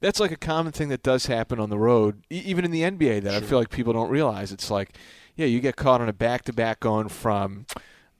[0.00, 2.82] that's like a common thing that does happen on the road, e- even in the
[2.82, 3.22] NBA.
[3.22, 3.42] That sure.
[3.42, 4.50] I feel like people don't realize.
[4.52, 4.96] It's like,
[5.36, 7.66] yeah, you get caught on a back to back going from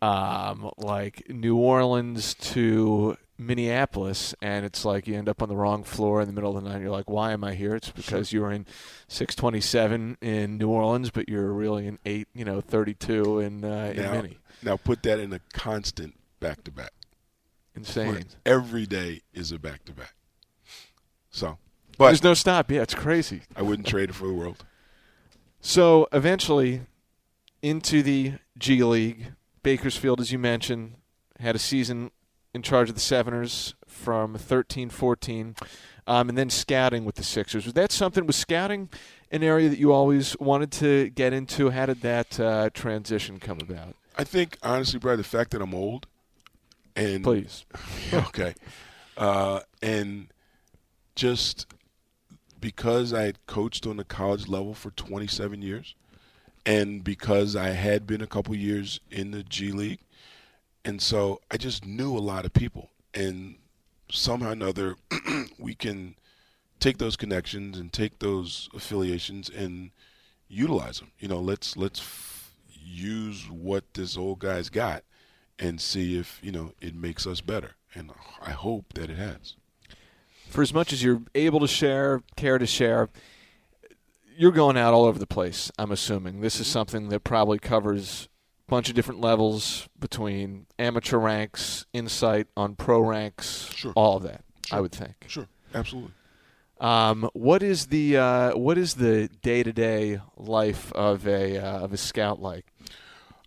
[0.03, 5.83] um, like New Orleans to Minneapolis, and it's like you end up on the wrong
[5.83, 6.83] floor in the middle of the night.
[6.83, 7.75] You're like, why am I here?
[7.75, 8.39] It's because sure.
[8.39, 8.67] you were in
[9.09, 14.03] 627 in New Orleans, but you're really in eight, you know, 32 in uh, now,
[14.03, 14.39] in Minnie.
[14.63, 16.93] Now put that in a constant back to back.
[17.81, 18.27] Insane.
[18.45, 20.15] Every day is a back to back.
[21.31, 21.59] So
[22.01, 22.71] but There's no stop.
[22.71, 23.43] Yeah, it's crazy.
[23.55, 24.65] I wouldn't trade it for the world.
[25.61, 26.81] So eventually,
[27.61, 30.95] into the G League, Bakersfield, as you mentioned,
[31.39, 32.11] had a season
[32.55, 35.59] in charge of the Seveners from 13-14,
[36.07, 37.67] um, and then scouting with the Sixers.
[37.67, 38.27] Was that something?
[38.27, 38.89] Was scouting
[39.31, 41.69] an area that you always wanted to get into?
[41.69, 43.95] How did that uh, transition come about?
[44.17, 46.07] I think honestly, Brad, the fact that I'm old,
[46.97, 47.65] and please,
[48.13, 48.55] okay,
[49.17, 50.29] uh, and
[51.15, 51.67] just
[52.61, 55.95] because I had coached on the college level for 27 years,
[56.67, 60.01] and because I had been a couple years in the G League,
[60.85, 63.57] and so I just knew a lot of people, and
[64.11, 64.97] somehow or another,
[65.59, 66.17] we can
[66.81, 69.91] take those connections and take those affiliations and
[70.49, 71.13] utilize them.
[71.19, 75.05] You know, let's let's f- use what this old guy's got
[75.61, 77.77] and see if you know it makes us better.
[77.95, 79.55] And I hope that it has
[80.51, 83.09] for as much as you're able to share, care to share,
[84.37, 85.71] you're going out all over the place.
[85.79, 86.73] I'm assuming this is mm-hmm.
[86.73, 88.29] something that probably covers
[88.69, 93.93] a bunch of different levels between amateur ranks, insight on pro ranks, sure.
[93.95, 94.45] all of that.
[94.67, 94.79] Sure.
[94.79, 95.25] I would think.
[95.29, 96.13] Sure, absolutely.
[96.81, 101.81] Um, what is the uh, what is the day to day life of a uh,
[101.81, 102.70] of a scout like?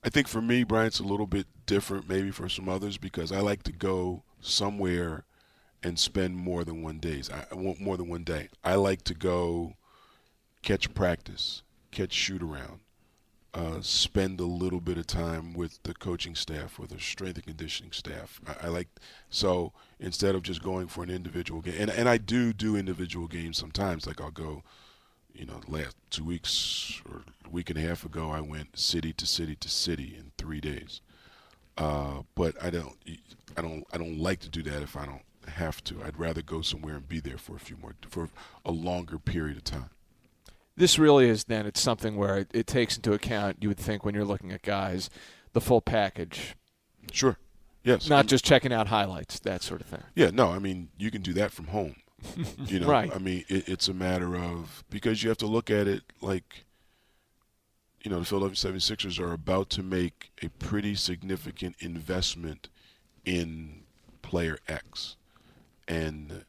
[0.04, 3.32] I think for me, Brian, it's a little bit different, maybe for some others, because
[3.32, 5.26] I like to go somewhere
[5.82, 7.30] and spend more than one days.
[7.30, 8.50] I want more than one day.
[8.64, 9.76] I like to go
[10.62, 11.62] catch practice,
[11.92, 12.80] catch shoot around,
[13.54, 17.46] uh, spend a little bit of time with the coaching staff or the strength and
[17.46, 18.42] conditioning staff.
[18.48, 18.88] I, I, like
[19.30, 23.28] so instead of just going for an individual game, and and I do do individual
[23.28, 24.08] games sometimes.
[24.08, 24.64] Like I'll go,
[25.34, 29.14] you know, last two weeks or a week and a half ago, I went city
[29.14, 31.02] to city to city in three days.
[31.78, 32.96] Uh, but I don't,
[33.58, 36.04] I don't, I don't like to do that if I don't have to.
[36.04, 38.30] I'd rather go somewhere and be there for a few more for
[38.66, 39.90] a longer period of time.
[40.76, 44.04] This really is then it's something where it, it takes into account you would think
[44.04, 45.10] when you're looking at guys
[45.54, 46.56] the full package.
[47.12, 47.38] Sure.
[47.84, 48.08] Yes.
[48.08, 50.04] Not just checking out highlights, that sort of thing.
[50.16, 51.98] Yeah, no, I mean you can do that from home.
[52.66, 53.14] You know, right.
[53.14, 56.66] I mean it, it's a matter of because you have to look at it like
[58.04, 62.68] you know, the Philadelphia 76ers are about to make a pretty significant investment
[63.24, 63.84] in
[64.22, 65.16] player X.
[65.88, 66.44] And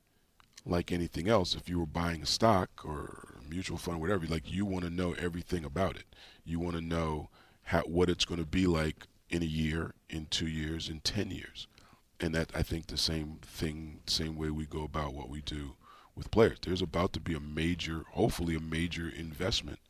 [0.66, 4.50] like anything else, if you were buying a stock or a mutual fund, whatever, like
[4.50, 6.06] you want to know everything about it.
[6.44, 7.30] You want to know
[7.62, 11.30] how what it's going to be like in a year, in two years, in ten
[11.30, 11.66] years,
[12.20, 15.74] and that I think the same thing, same way we go about what we do
[16.14, 16.58] with players.
[16.62, 19.80] There's about to be a major, hopefully a major investment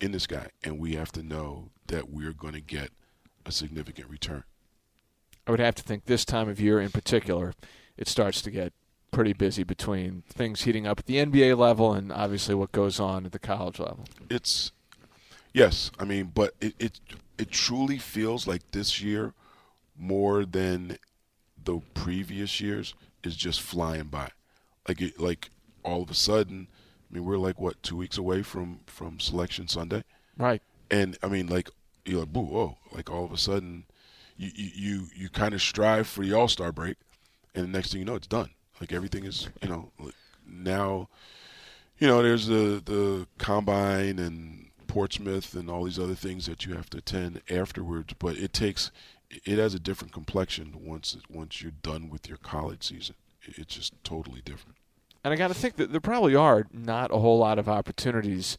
[0.00, 2.90] in this guy, and we have to know that we're going to get
[3.46, 4.44] a significant return.
[5.46, 7.52] I would have to think this time of year in particular,
[7.96, 8.72] it starts to get
[9.10, 13.26] pretty busy between things heating up at the NBA level and obviously what goes on
[13.26, 14.04] at the college level.
[14.30, 14.72] It's
[15.52, 17.00] yes, I mean, but it it,
[17.38, 19.34] it truly feels like this year
[19.96, 20.96] more than
[21.64, 22.94] the previous years
[23.24, 24.30] is just flying by.
[24.88, 25.50] Like it, like
[25.84, 26.68] all of a sudden,
[27.10, 30.04] I mean, we're like what two weeks away from from Selection Sunday,
[30.36, 30.62] right?
[30.90, 31.70] And I mean, like
[32.04, 32.78] you're like, boo, whoa!
[32.92, 33.84] Like all of a sudden,
[34.36, 36.96] you you you, you kind of strive for the All Star break,
[37.54, 38.50] and the next thing you know, it's done.
[38.80, 39.92] Like everything is, you know,
[40.46, 41.08] now,
[41.98, 46.74] you know, there's the the combine and Portsmouth and all these other things that you
[46.74, 48.14] have to attend afterwards.
[48.18, 48.90] But it takes,
[49.44, 53.14] it has a different complexion once once you're done with your college season.
[53.44, 54.76] It's just totally different.
[55.24, 58.56] And I got to think that there probably are not a whole lot of opportunities.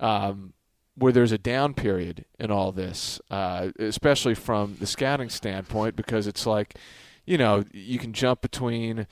[0.00, 0.54] Um,
[0.96, 6.26] where there's a down period in all this, uh, especially from the scouting standpoint, because
[6.26, 6.76] it's like,
[7.24, 9.06] you know, you can jump between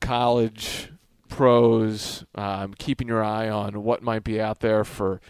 [0.00, 0.90] college,
[1.28, 5.20] pros, um, keeping your eye on what might be out there for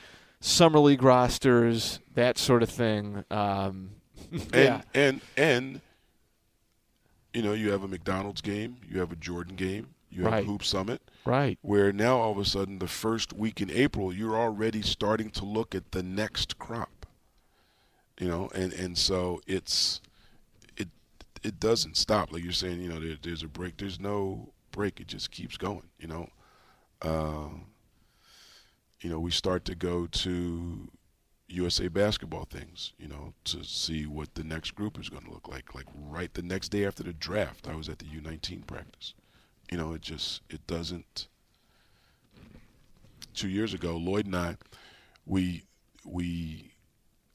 [0.41, 3.25] summer league rosters, that sort of thing.
[3.31, 3.91] Um,
[4.33, 4.83] and, yeah.
[4.95, 5.81] and and
[7.33, 10.47] you know, you have a McDonald's game, you have a Jordan game, you have Right.
[10.47, 11.59] Hoop Summit, right.
[11.61, 15.45] where now all of a sudden the first week in April you're already starting to
[15.45, 17.07] look at the next crop.
[18.19, 20.01] You know, and and so it's
[20.79, 20.89] it
[21.43, 22.33] it doesn't stop.
[22.33, 23.77] Like you're saying, you know, there, there's a break.
[23.77, 25.01] There's no break.
[25.01, 25.83] It just keeps going.
[25.99, 26.31] You know,
[27.03, 27.49] uh,
[29.01, 30.89] you know, we start to go to
[31.49, 32.93] USA basketball things.
[32.99, 35.75] You know, to see what the next group is going to look like.
[35.75, 39.15] Like right the next day after the draft, I was at the U19 practice.
[39.71, 41.29] You know, it just it doesn't.
[43.35, 44.57] Two years ago, Lloyd and I,
[45.27, 45.65] we
[46.05, 46.73] we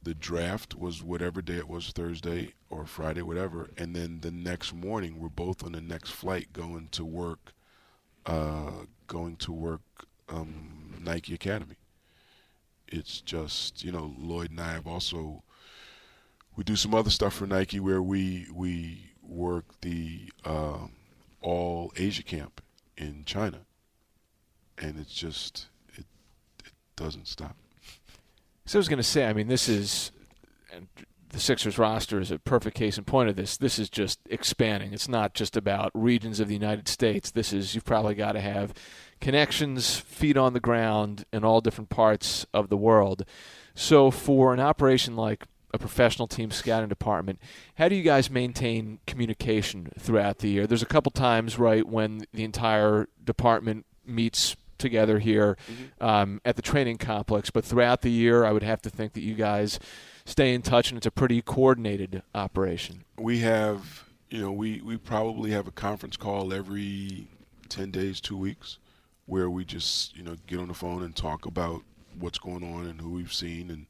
[0.04, 4.74] the draft was whatever day it was Thursday or Friday, whatever, and then the next
[4.74, 7.54] morning we're both on the next flight going to work,
[8.26, 9.82] uh, going to work
[10.30, 11.76] um, Nike Academy.
[12.91, 15.43] It's just you know Lloyd and I have also
[16.56, 20.88] we do some other stuff for Nike where we we work the uh,
[21.41, 22.62] all Asia camp
[22.97, 23.62] in China,
[24.77, 26.06] and it's just it
[26.65, 27.56] it doesn't stop.
[28.65, 30.12] So I was going to say, I mean, this is
[30.71, 30.88] and
[31.30, 33.58] the Sixers roster is a perfect case in point of this.
[33.58, 34.93] This is just expanding.
[34.93, 37.32] It's not just about regions of the United States.
[37.32, 38.73] This is you've probably got to have
[39.21, 43.23] connections, feet on the ground in all different parts of the world.
[43.75, 47.39] So for an operation like a professional team scouting department,
[47.75, 50.67] how do you guys maintain communication throughout the year?
[50.67, 55.57] There's a couple times, right, when the entire department meets together here
[56.01, 59.21] um, at the training complex, but throughout the year, I would have to think that
[59.21, 59.79] you guys
[60.25, 63.05] stay in touch, and it's a pretty coordinated operation.
[63.17, 67.27] we have you know we we probably have a conference call every
[67.69, 68.77] 10 days 2 weeks
[69.25, 71.81] where we just you know get on the phone and talk about
[72.19, 73.88] what's going on and who we've seen and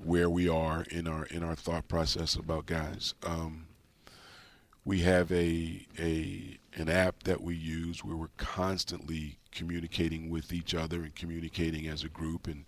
[0.00, 3.66] where we are in our in our thought process about guys um,
[4.84, 10.74] we have a a an app that we use where we're constantly communicating with each
[10.74, 12.64] other and communicating as a group and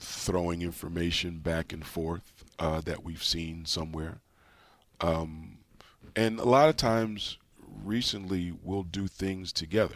[0.00, 4.20] throwing information back and forth uh, that we've seen somewhere
[5.00, 5.58] um,
[6.16, 7.38] and a lot of times
[7.84, 9.94] recently we'll do things together.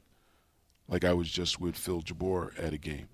[0.93, 3.09] Like I was just with Phil Jabour at a game.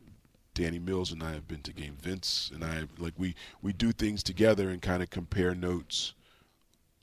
[0.52, 1.96] Danny Mills and I have been to game.
[2.02, 6.14] Vince and I like we we do things together and kind of compare notes,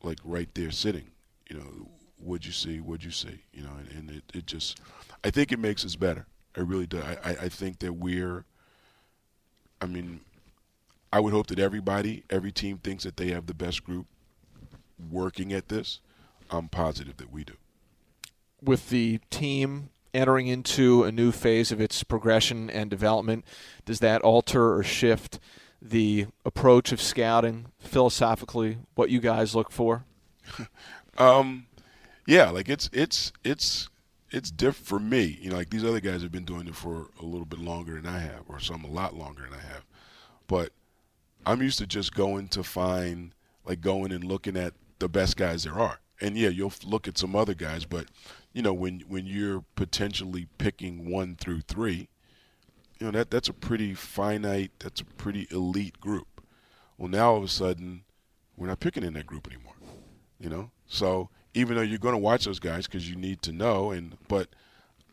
[0.03, 1.05] like right there sitting.
[1.49, 2.81] You know, what'd you see?
[2.81, 3.39] What'd you see?
[3.53, 4.81] You know, and, and it, it just,
[5.23, 6.25] I think it makes us better.
[6.57, 7.01] I really do.
[7.01, 8.43] I, I, I think that we're.
[9.81, 10.19] I mean,
[11.13, 14.07] I would hope that everybody, every team thinks that they have the best group
[15.09, 16.01] working at this,
[16.51, 17.53] I'm positive that we do.
[18.61, 23.45] With the team entering into a new phase of its progression and development,
[23.85, 25.39] does that alter or shift
[25.81, 28.77] the approach of scouting philosophically?
[28.95, 30.05] What you guys look for?
[31.17, 31.67] Um,
[32.27, 33.87] yeah, like it's it's it's
[34.31, 35.39] it's different for me.
[35.41, 37.95] You know, like these other guys have been doing it for a little bit longer
[37.95, 39.85] than I have, or some a lot longer than I have.
[40.47, 40.71] But
[41.45, 43.33] I'm used to just going to find,
[43.65, 45.99] like, going and looking at the best guys there are.
[46.19, 48.07] And yeah, you'll look at some other guys, but
[48.55, 52.07] you know, when when you're potentially picking one through three,
[52.97, 56.41] you know that that's a pretty finite, that's a pretty elite group.
[56.97, 58.05] Well, now all of a sudden,
[58.57, 59.73] We're not picking in that group anymore.
[60.39, 63.51] You know, so even though you're going to watch those guys because you need to
[63.51, 64.49] know, and but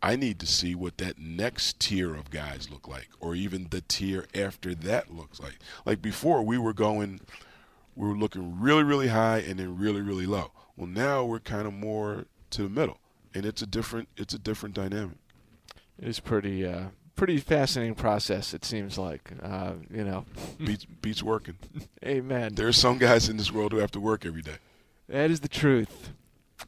[0.02, 3.82] I need to see what that next tier of guys look like, or even the
[3.82, 5.58] tier after that looks like.
[5.86, 7.20] Like before, we were going,
[7.94, 10.50] we were looking really, really high and then really, really low.
[10.76, 12.98] Well, now we're kind of more to the middle,
[13.34, 15.16] and it's a different, it's a different dynamic.
[15.98, 18.54] It is pretty, uh, pretty fascinating process.
[18.54, 20.24] It seems like, uh, you know,
[20.58, 21.56] beats beats working.
[22.04, 22.54] Amen.
[22.54, 24.56] There are some guys in this world who have to work every day.
[25.08, 26.10] That is the truth.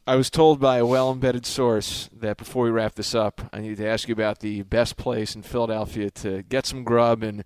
[0.05, 3.59] I was told by a well embedded source that before we wrap this up, I
[3.59, 7.43] need to ask you about the best place in Philadelphia to get some grub and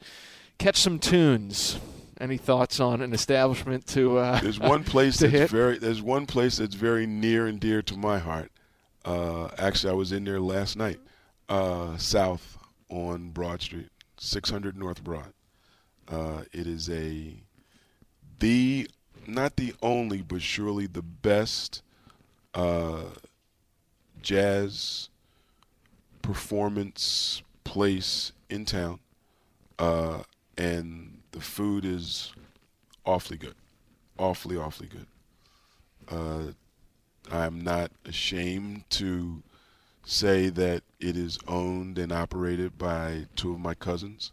[0.57, 1.79] catch some tunes.
[2.19, 4.17] Any thoughts on an establishment to?
[4.17, 5.49] Uh, there's one place that's hit?
[5.49, 5.77] very.
[5.77, 8.51] There's one place that's very near and dear to my heart.
[9.05, 10.99] Uh, actually, I was in there last night,
[11.47, 12.57] uh, south
[12.89, 15.33] on Broad Street, 600 North Broad.
[16.07, 17.35] Uh, it is a
[18.39, 18.89] the
[19.27, 21.83] not the only, but surely the best
[22.53, 23.03] uh,
[24.21, 25.09] jazz
[26.21, 28.99] performance place in town,
[29.77, 30.23] uh,
[30.57, 32.33] and the food is
[33.05, 33.55] awfully good,
[34.17, 35.05] awfully awfully good.
[37.31, 39.43] I'm not ashamed to
[40.03, 44.31] say that it is owned and operated by two of my cousins,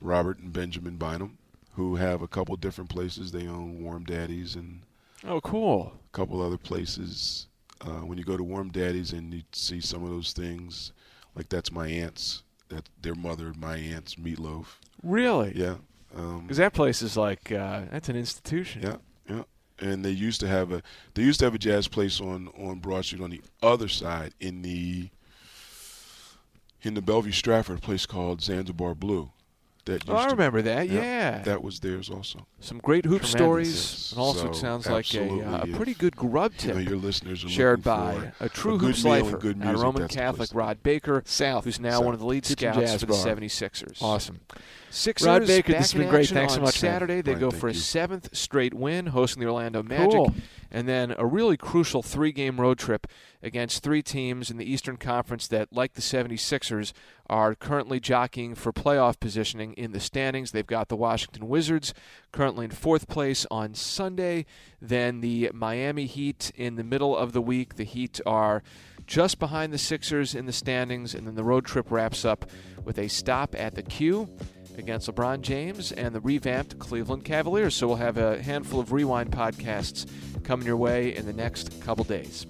[0.00, 1.38] Robert and Benjamin Bynum,
[1.76, 3.32] who have a couple different places.
[3.32, 4.80] They own Warmdaddy's and
[5.26, 5.92] oh, cool.
[6.12, 7.46] a couple other places.
[7.80, 10.92] Uh, when you go to Warmdaddy's and you see some of those things,
[11.34, 14.66] like that's my aunt's, that their mother, my aunt's meatloaf.
[15.02, 15.52] Really?
[15.54, 15.76] Yeah.
[16.16, 18.82] Um, Because that place is like uh, that's an institution.
[18.82, 18.96] yeah.
[19.80, 20.82] And they used to have a
[21.14, 24.32] they used to have a jazz place on on Broad Street on the other side
[24.40, 25.10] in the
[26.82, 29.30] in the Bellevue Stratford, a place called Zanzibar Blue.
[29.86, 30.88] That used Oh, I to- remember that.
[30.88, 31.42] Yeah.
[31.42, 32.46] that was theirs also.
[32.60, 33.30] Some great hoop Tremendous.
[33.30, 33.68] stories.
[33.74, 34.12] Yes.
[34.12, 36.74] And also, So, it sounds like a, uh, a pretty good grub You tip.
[36.76, 39.66] know, your listeners are shared by for a true a good hoops lifer good at
[39.66, 41.64] music, Roman Catholic, Rod Baker, South.
[41.64, 42.04] who's now South.
[42.06, 43.24] one of the lead Kitchen scouts Jazz for the Bar.
[43.26, 44.02] 76ers.
[44.02, 44.40] Awesome.
[44.90, 46.28] Sixers Rod Baker, back this has been great.
[46.28, 46.92] Thanks so on much, man.
[46.92, 47.78] Saturday, they Brian, go for a you.
[47.78, 50.32] seventh straight win, hosting the Orlando Magic, Cool.
[50.70, 53.06] and then a really crucial three-game road trip
[53.44, 56.92] against three teams in the Eastern Conference that, like the 76ers,
[57.28, 60.50] are currently jockeying for playoff positioning in the standings.
[60.50, 61.94] They've got the Washington Wizards
[62.32, 64.46] currently in fourth place on Sunday,
[64.80, 67.76] then the Miami Heat in the middle of the week.
[67.76, 68.62] The Heat are
[69.06, 72.50] just behind the Sixers in the standings, and then the road trip wraps up
[72.84, 74.28] with a stop at the Q
[74.78, 77.74] against LeBron James and the revamped Cleveland Cavaliers.
[77.74, 80.06] So we'll have a handful of rewind podcasts
[80.42, 82.46] coming your way in the next couple days.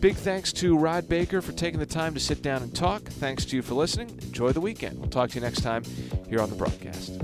[0.00, 3.02] Big thanks to Rod Baker for taking the time to sit down and talk.
[3.02, 4.10] Thanks to you for listening.
[4.22, 4.98] Enjoy the weekend.
[4.98, 5.84] We'll talk to you next time
[6.28, 7.18] here on the broadcast.